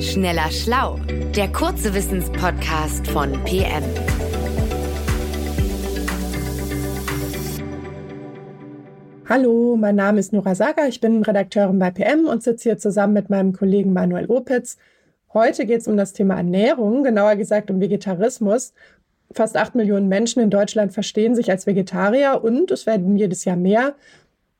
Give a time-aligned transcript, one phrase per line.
[0.00, 1.00] Schneller Schlau,
[1.34, 3.82] der kurze Wissenspodcast von PM.
[9.28, 13.12] Hallo, mein Name ist Nora Sager, ich bin Redakteurin bei PM und sitze hier zusammen
[13.12, 14.76] mit meinem Kollegen Manuel Opitz.
[15.34, 18.74] Heute geht es um das Thema Ernährung, genauer gesagt um Vegetarismus.
[19.32, 23.56] Fast acht Millionen Menschen in Deutschland verstehen sich als Vegetarier und es werden jedes Jahr
[23.56, 23.96] mehr.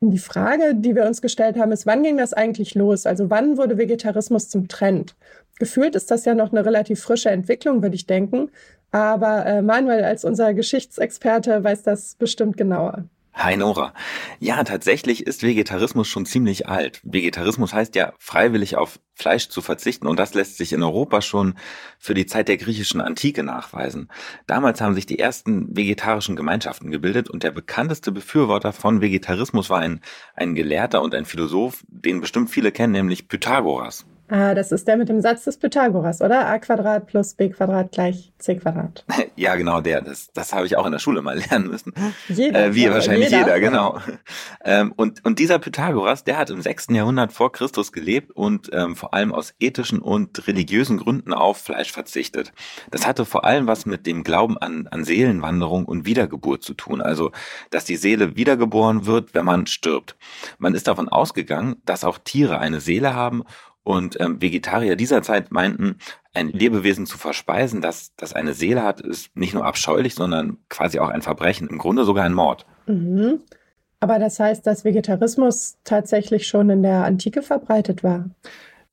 [0.01, 3.05] Die Frage, die wir uns gestellt haben, ist, wann ging das eigentlich los?
[3.05, 5.17] Also wann wurde Vegetarismus zum Trend?
[5.59, 8.51] Gefühlt ist das ja noch eine relativ frische Entwicklung, würde ich denken.
[8.93, 13.09] Aber äh, Manuel als unser Geschichtsexperte weiß das bestimmt genauer.
[13.41, 13.95] Hi Nora.
[14.41, 17.01] Ja, tatsächlich ist Vegetarismus schon ziemlich alt.
[17.05, 21.55] Vegetarismus heißt ja, freiwillig auf Fleisch zu verzichten und das lässt sich in Europa schon
[22.01, 24.09] für die Zeit der griechischen Antike nachweisen.
[24.49, 29.79] Damals haben sich die ersten vegetarischen Gemeinschaften gebildet und der bekannteste Befürworter von Vegetarismus war
[29.79, 30.01] ein,
[30.35, 34.05] ein Gelehrter und ein Philosoph, den bestimmt viele kennen, nämlich Pythagoras.
[34.31, 36.47] Ah, das ist der mit dem Satz des Pythagoras, oder?
[36.47, 39.05] a Quadrat plus b Quadrat gleich c Quadrat.
[39.37, 40.03] Ja, genau, der.
[40.03, 41.93] Das, das habe ich auch in der Schule mal lernen müssen.
[42.29, 42.67] Jeder.
[42.67, 44.01] Äh, wie ja, wahrscheinlich jeder, jeder genau.
[44.65, 46.89] Ähm, und, und dieser Pythagoras, der hat im 6.
[46.91, 51.93] Jahrhundert vor Christus gelebt und ähm, vor allem aus ethischen und religiösen Gründen auf Fleisch
[51.93, 52.53] verzichtet.
[52.91, 57.01] Das hatte vor allem was mit dem Glauben an, an Seelenwanderung und Wiedergeburt zu tun.
[57.01, 57.31] Also,
[57.71, 60.17] dass die Seele wiedergeboren wird, wenn man stirbt.
[60.59, 63.45] Man ist davon ausgegangen, dass auch Tiere eine Seele haben
[63.89, 65.97] und ähm, Vegetarier dieser Zeit meinten,
[66.35, 70.99] ein Lebewesen zu verspeisen, das, das eine Seele hat, ist nicht nur abscheulich, sondern quasi
[70.99, 72.67] auch ein Verbrechen, im Grunde sogar ein Mord.
[72.87, 73.41] Mhm.
[73.99, 78.29] Aber das heißt, dass Vegetarismus tatsächlich schon in der Antike verbreitet war?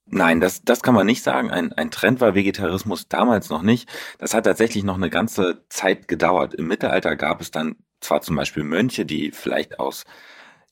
[0.06, 1.52] Nein, das, das kann man nicht sagen.
[1.52, 3.90] Ein, ein Trend war Vegetarismus damals noch nicht.
[4.18, 6.54] Das hat tatsächlich noch eine ganze Zeit gedauert.
[6.54, 10.06] Im Mittelalter gab es dann zwar zum Beispiel Mönche, die vielleicht aus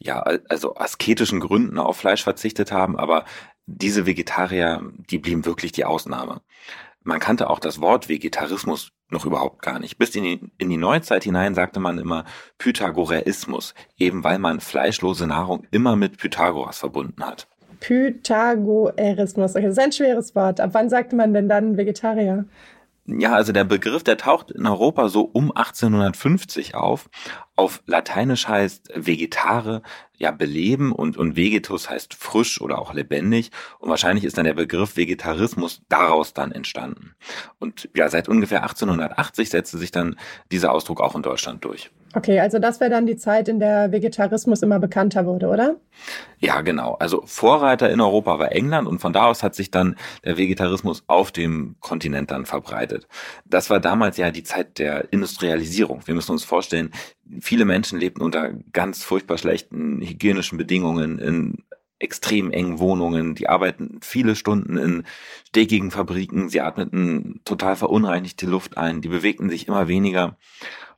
[0.03, 3.25] ja, also asketischen Gründen auf Fleisch verzichtet haben, aber
[3.65, 6.41] diese Vegetarier, die blieben wirklich die Ausnahme.
[7.03, 9.97] Man kannte auch das Wort Vegetarismus noch überhaupt gar nicht.
[9.97, 12.25] Bis in die, in die Neuzeit hinein sagte man immer
[12.57, 17.47] Pythagoreismus, eben weil man fleischlose Nahrung immer mit Pythagoras verbunden hat.
[17.79, 20.61] Pythagoreismus, okay, das ist ein schweres Wort.
[20.61, 22.45] Ab wann sagte man denn dann Vegetarier?
[23.05, 27.09] Ja, also der Begriff, der taucht in Europa so um 1850 auf.
[27.57, 29.81] Auf Lateinisch heißt Vegetare
[30.17, 33.51] ja beleben und, und Vegetus heißt frisch oder auch lebendig.
[33.79, 37.13] Und wahrscheinlich ist dann der Begriff Vegetarismus daraus dann entstanden.
[37.59, 40.17] Und ja, seit ungefähr 1880 setzte sich dann
[40.49, 41.91] dieser Ausdruck auch in Deutschland durch.
[42.15, 45.77] Okay, also das wäre dann die Zeit, in der Vegetarismus immer bekannter wurde, oder?
[46.37, 46.93] Ja, genau.
[46.99, 51.03] Also Vorreiter in Europa war England und von da aus hat sich dann der Vegetarismus
[51.07, 53.07] auf dem Kontinent dann verbreitet.
[53.45, 56.01] Das war damals ja die Zeit der Industrialisierung.
[56.05, 56.91] Wir müssen uns vorstellen,
[57.41, 61.63] viele Menschen lebten unter ganz furchtbar schlechten hygienischen Bedingungen in
[61.97, 65.03] extrem engen Wohnungen, die arbeiten viele Stunden in
[65.47, 70.37] stickigen Fabriken, sie atmeten total verunreinigte Luft ein, die bewegten sich immer weniger.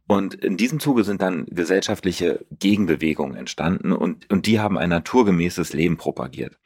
[0.08, 5.74] Und in diesem Zuge sind dann gesellschaftliche Gegenbewegungen entstanden und, und die haben ein naturgemäßes
[5.74, 6.58] Leben propagiert.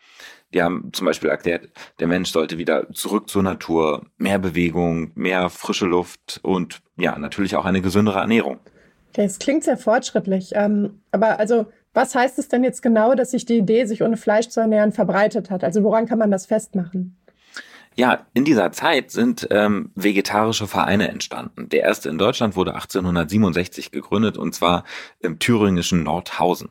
[0.53, 5.49] Die haben zum Beispiel erklärt, der Mensch sollte wieder zurück zur Natur, mehr Bewegung, mehr
[5.49, 8.59] frische Luft und ja, natürlich auch eine gesündere Ernährung.
[9.11, 10.51] Okay, es klingt sehr fortschrittlich.
[10.53, 14.17] Ähm, aber also, was heißt es denn jetzt genau, dass sich die Idee, sich ohne
[14.17, 15.63] Fleisch zu ernähren, verbreitet hat?
[15.63, 17.18] Also woran kann man das festmachen?
[17.99, 21.67] Ja, in dieser Zeit sind ähm, vegetarische Vereine entstanden.
[21.67, 24.85] Der erste in Deutschland wurde 1867 gegründet und zwar
[25.19, 26.69] im thüringischen Nordhausen.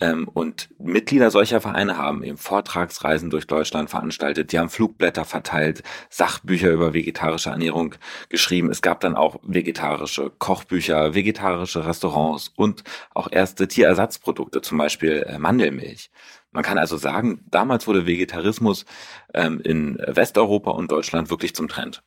[0.00, 5.82] Ähm, und Mitglieder solcher Vereine haben eben Vortragsreisen durch Deutschland veranstaltet, die haben Flugblätter verteilt,
[6.08, 7.96] Sachbücher über vegetarische Ernährung
[8.30, 8.70] geschrieben.
[8.70, 15.38] Es gab dann auch vegetarische Kochbücher, vegetarische Restaurants und auch erste Tierersatzprodukte, zum Beispiel äh,
[15.38, 16.10] Mandelmilch.
[16.54, 18.86] Man kann also sagen, damals wurde Vegetarismus
[19.34, 22.02] ähm, in Westeuropa und Deutschland wirklich zum Trend.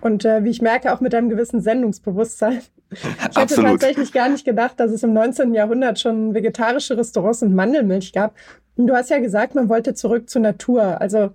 [0.00, 2.60] Und äh, wie ich merke, auch mit einem gewissen Sendungsbewusstsein.
[2.88, 5.54] Ich hätte tatsächlich gar nicht gedacht, dass es im 19.
[5.54, 8.36] Jahrhundert schon vegetarische Restaurants und Mandelmilch gab.
[8.76, 11.00] Und du hast ja gesagt, man wollte zurück zur Natur.
[11.00, 11.30] Also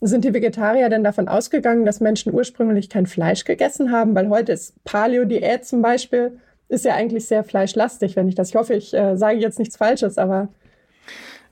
[0.00, 4.14] sind die Vegetarier denn davon ausgegangen, dass Menschen ursprünglich kein Fleisch gegessen haben?
[4.14, 6.38] Weil heute ist Paleo-Diät zum Beispiel,
[6.70, 8.48] ist ja eigentlich sehr fleischlastig, wenn ich das.
[8.48, 10.48] Ich hoffe, ich äh, sage jetzt nichts Falsches, aber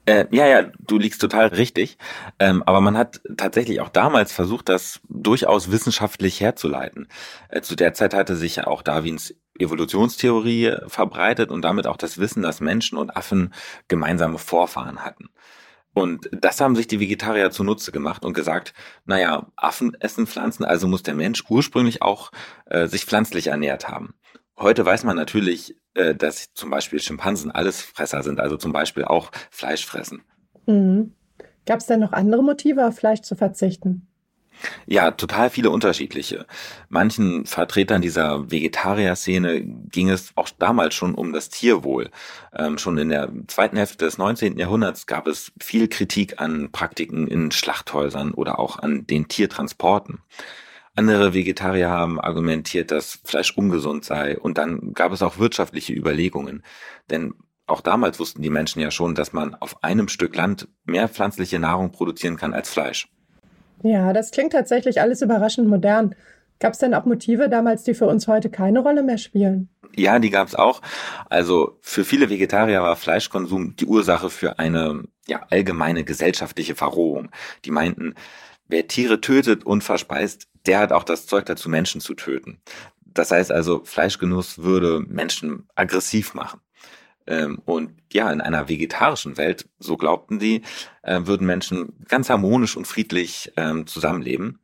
[0.07, 1.97] äh, ja, ja, du liegst total richtig.
[2.39, 7.09] Ähm, aber man hat tatsächlich auch damals versucht, das durchaus wissenschaftlich herzuleiten.
[7.49, 12.19] Äh, zu der Zeit hatte sich ja auch Darwins Evolutionstheorie verbreitet und damit auch das
[12.19, 13.55] Wissen, dass Menschen und Affen
[13.89, 15.31] gemeinsame Vorfahren hatten.
[15.95, 18.75] Und das haben sich die Vegetarier zunutze gemacht und gesagt,
[19.05, 22.33] naja, Affen essen Pflanzen, also muss der Mensch ursprünglich auch
[22.67, 24.15] äh, sich pflanzlich ernährt haben.
[24.57, 29.05] Heute weiß man natürlich, äh, dass zum Beispiel Schimpansen alles Fresser sind, also zum Beispiel
[29.05, 30.23] auch Fleisch fressen.
[30.67, 31.13] Mhm.
[31.67, 34.07] Gab es denn noch andere Motive, auf Fleisch zu verzichten?
[34.87, 36.47] Ja, total viele unterschiedliche.
[36.89, 42.11] Manchen Vertretern dieser Vegetarier-Szene ging es auch damals schon um das Tierwohl.
[42.55, 44.59] Ähm, schon in der zweiten Hälfte des 19.
[44.59, 50.21] Jahrhunderts gab es viel Kritik an Praktiken in Schlachthäusern oder auch an den Tiertransporten.
[50.97, 56.63] Andere Vegetarier haben argumentiert, dass Fleisch ungesund sei und dann gab es auch wirtschaftliche Überlegungen.
[57.11, 57.35] Denn
[57.67, 61.59] auch damals wussten die Menschen ja schon, dass man auf einem Stück Land mehr pflanzliche
[61.59, 63.09] Nahrung produzieren kann als Fleisch.
[63.83, 66.15] Ja, das klingt tatsächlich alles überraschend modern.
[66.61, 69.69] Gab es denn auch Motive damals, die für uns heute keine Rolle mehr spielen?
[69.97, 70.81] Ja, die gab es auch.
[71.29, 77.31] Also für viele Vegetarier war Fleischkonsum die Ursache für eine ja, allgemeine gesellschaftliche Verrohung.
[77.65, 78.15] Die meinten,
[78.69, 82.61] wer Tiere tötet und verspeist, der hat auch das Zeug dazu, Menschen zu töten.
[83.05, 86.61] Das heißt also, Fleischgenuss würde Menschen aggressiv machen.
[87.27, 90.63] Ähm, und ja, in einer vegetarischen Welt, so glaubten sie,
[91.03, 94.61] äh, würden Menschen ganz harmonisch und friedlich ähm, zusammenleben.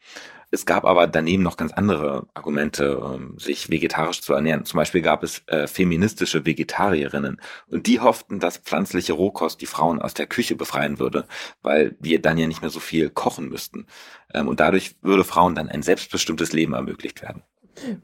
[0.51, 4.65] Es gab aber daneben noch ganz andere Argumente, ähm, sich vegetarisch zu ernähren.
[4.65, 10.03] Zum Beispiel gab es äh, feministische Vegetarierinnen und die hofften, dass pflanzliche Rohkost die Frauen
[10.03, 11.27] aus der Küche befreien würde,
[11.63, 13.87] weil wir dann ja nicht mehr so viel kochen müssten.
[14.35, 17.43] Ähm, und dadurch würde Frauen dann ein selbstbestimmtes Leben ermöglicht werden.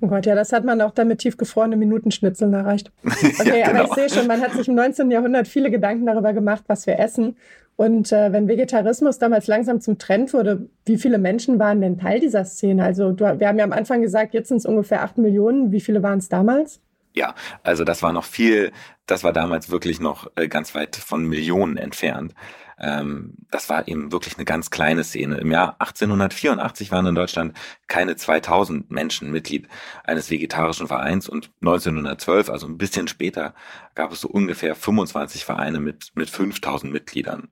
[0.00, 2.92] Oh Gott, ja, das hat man auch dann mit tiefgefrorenen Minutenschnitzeln erreicht.
[3.38, 3.80] Okay, ja, genau.
[3.80, 5.10] aber ich sehe schon, man hat sich im 19.
[5.10, 7.36] Jahrhundert viele Gedanken darüber gemacht, was wir essen.
[7.76, 12.20] Und äh, wenn Vegetarismus damals langsam zum Trend wurde, wie viele Menschen waren denn Teil
[12.20, 12.82] dieser Szene?
[12.82, 15.72] Also du, wir haben ja am Anfang gesagt, jetzt sind es ungefähr acht Millionen.
[15.72, 16.80] Wie viele waren es damals?
[17.14, 18.72] Ja, also das war noch viel,
[19.06, 22.34] das war damals wirklich noch äh, ganz weit von Millionen entfernt.
[22.78, 25.38] Ähm, das war eben wirklich eine ganz kleine Szene.
[25.38, 27.56] Im Jahr 1884 waren in Deutschland
[27.86, 29.68] keine 2000 Menschen Mitglied
[30.04, 33.54] eines vegetarischen Vereins und 1912, also ein bisschen später,
[33.94, 37.48] gab es so ungefähr 25 Vereine mit, mit 5000 Mitgliedern.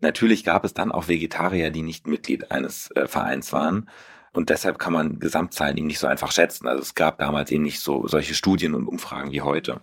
[0.00, 3.88] Natürlich gab es dann auch Vegetarier, die nicht Mitglied eines äh, Vereins waren.
[4.32, 6.66] Und deshalb kann man Gesamtzahlen eben nicht so einfach schätzen.
[6.66, 9.82] Also es gab damals eben nicht so solche Studien und Umfragen wie heute.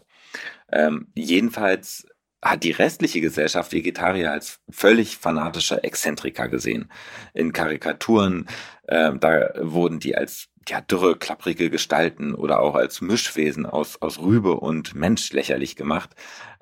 [0.72, 2.08] Ähm, jedenfalls
[2.42, 6.90] hat die restliche Gesellschaft Vegetarier als völlig fanatische Exzentriker gesehen.
[7.34, 8.48] In Karikaturen,
[8.88, 14.20] äh, da wurden die als ja, dürre, klapprige Gestalten oder auch als Mischwesen aus, aus
[14.20, 16.12] Rübe und Mensch lächerlich gemacht.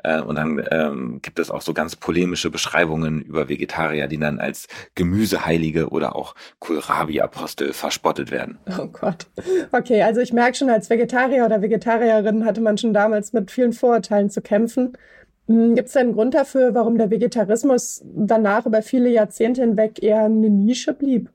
[0.04, 4.40] Äh, und dann ähm, gibt es auch so ganz polemische Beschreibungen über Vegetarier, die dann
[4.40, 8.60] als Gemüseheilige oder auch Kohlrabi-Apostel verspottet werden.
[8.80, 9.28] Oh Gott.
[9.72, 13.74] Okay, also ich merke schon, als Vegetarier oder Vegetarierin hatte man schon damals mit vielen
[13.74, 14.98] Vorurteilen zu kämpfen.
[15.48, 20.26] Hm, Gibt es einen Grund dafür, warum der Vegetarismus danach über viele Jahrzehnte hinweg eher
[20.26, 21.30] eine Nische blieb?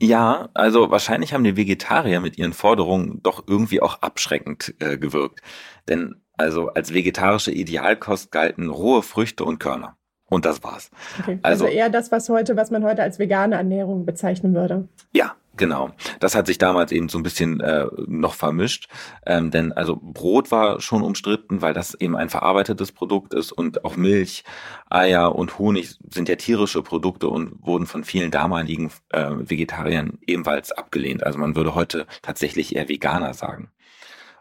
[0.00, 5.40] Ja, also wahrscheinlich haben die Vegetarier mit ihren Forderungen doch irgendwie auch abschreckend äh, gewirkt.
[5.88, 9.96] Denn also als vegetarische Idealkost galten rohe Früchte und Körner.
[10.30, 10.90] Und das war's.
[11.18, 11.38] Okay.
[11.42, 14.86] Also, also eher das, was heute, was man heute als vegane Ernährung bezeichnen würde.
[15.12, 15.90] Ja, Genau,
[16.20, 18.88] das hat sich damals eben so ein bisschen äh, noch vermischt,
[19.26, 23.84] ähm, denn also Brot war schon umstritten, weil das eben ein verarbeitetes Produkt ist und
[23.84, 24.44] auch Milch,
[24.88, 30.70] Eier und Honig sind ja tierische Produkte und wurden von vielen damaligen äh, Vegetariern ebenfalls
[30.70, 31.24] abgelehnt.
[31.26, 33.72] Also man würde heute tatsächlich eher Veganer sagen.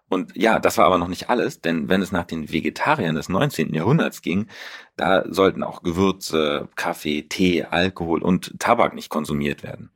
[0.10, 3.28] Und ja, das war aber noch nicht alles, denn wenn es nach den Vegetariern des
[3.28, 3.74] 19.
[3.74, 4.48] Jahrhunderts ging,
[4.96, 9.90] da sollten auch Gewürze, Kaffee, Tee, Alkohol und Tabak nicht konsumiert werden.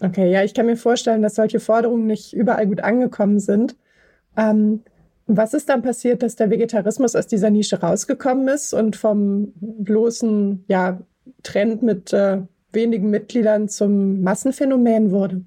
[0.00, 3.76] Okay, ja, ich kann mir vorstellen, dass solche Forderungen nicht überall gut angekommen sind.
[4.36, 4.82] Ähm,
[5.26, 10.64] was ist dann passiert, dass der Vegetarismus aus dieser Nische rausgekommen ist und vom bloßen
[10.68, 11.00] ja,
[11.42, 15.42] Trend mit äh, wenigen Mitgliedern zum Massenphänomen wurde?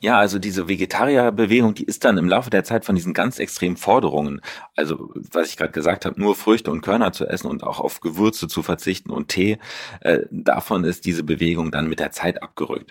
[0.00, 3.76] Ja, also diese Vegetarierbewegung, die ist dann im Laufe der Zeit von diesen ganz extremen
[3.76, 4.40] Forderungen,
[4.74, 8.00] also was ich gerade gesagt habe, nur Früchte und Körner zu essen und auch auf
[8.00, 9.58] Gewürze zu verzichten und Tee,
[10.00, 12.90] äh, davon ist diese Bewegung dann mit der Zeit abgerückt.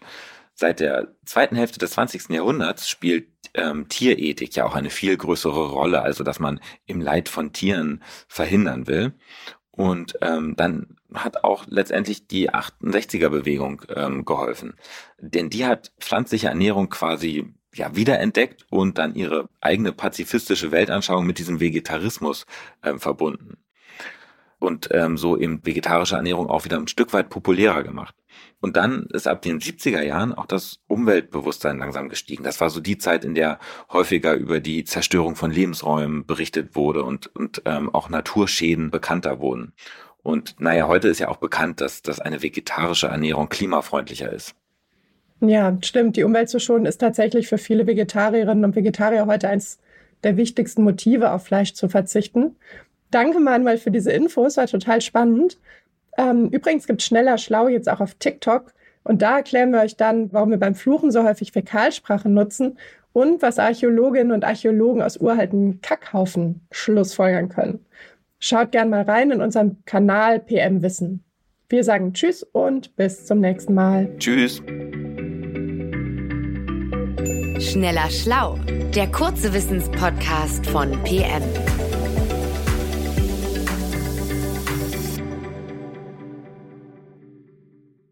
[0.62, 2.30] Seit der zweiten Hälfte des 20.
[2.30, 7.30] Jahrhunderts spielt ähm, Tierethik ja auch eine viel größere Rolle, also dass man im Leid
[7.30, 9.16] von Tieren verhindern will.
[9.72, 14.76] Und ähm, dann hat auch letztendlich die 68er-Bewegung ähm, geholfen.
[15.18, 21.40] Denn die hat pflanzliche Ernährung quasi ja wiederentdeckt und dann ihre eigene pazifistische Weltanschauung mit
[21.40, 22.46] diesem Vegetarismus
[22.84, 23.58] ähm, verbunden.
[24.62, 28.16] Und ähm, so eben vegetarische Ernährung auch wieder ein Stück weit populärer gemacht.
[28.60, 32.44] Und dann ist ab den 70er Jahren auch das Umweltbewusstsein langsam gestiegen.
[32.44, 33.58] Das war so die Zeit, in der
[33.92, 39.74] häufiger über die Zerstörung von Lebensräumen berichtet wurde und, und ähm, auch Naturschäden bekannter wurden.
[40.22, 44.54] Und naja, heute ist ja auch bekannt, dass, dass eine vegetarische Ernährung klimafreundlicher ist.
[45.40, 46.18] Ja, stimmt.
[46.18, 49.80] Die Umwelt zu schonen ist tatsächlich für viele Vegetarierinnen und Vegetarier heute eins
[50.24, 52.56] der wichtigsten Motive, auf Fleisch zu verzichten.
[53.12, 54.58] Danke, Manuel, für diese Infos.
[54.58, 55.58] War total spannend.
[56.18, 58.74] Ähm, übrigens gibt Schneller Schlau jetzt auch auf TikTok.
[59.04, 62.78] Und da erklären wir euch dann, warum wir beim Fluchen so häufig Fäkalsprache nutzen
[63.14, 67.86] und was Archäologinnen und Archäologen aus uralten Kackhaufen schlussfolgern können.
[68.40, 71.24] Schaut gern mal rein in unserem Kanal PM Wissen.
[71.70, 74.10] Wir sagen Tschüss und bis zum nächsten Mal.
[74.18, 74.62] Tschüss.
[77.60, 78.58] Schneller Schlau,
[78.96, 81.44] der kurze Wissenspodcast von PM.